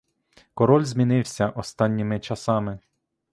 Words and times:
Король 0.53 0.83
змінився 0.85 1.49
останніми 1.49 2.19
часами. 2.19 2.79